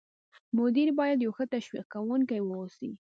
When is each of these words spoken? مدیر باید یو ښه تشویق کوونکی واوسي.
مدیر 0.57 0.87
باید 0.99 1.19
یو 1.21 1.31
ښه 1.37 1.45
تشویق 1.53 1.85
کوونکی 1.93 2.39
واوسي. 2.43 2.91